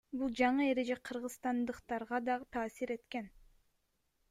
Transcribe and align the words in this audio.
Бул 0.19 0.29
жаңы 0.37 0.63
эреже 0.69 0.97
кыргызстандыктарга 1.09 2.23
да 2.31 2.41
таасир 2.59 2.97
эткен. 2.99 3.31